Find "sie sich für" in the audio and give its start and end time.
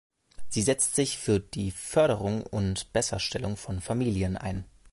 0.95-1.39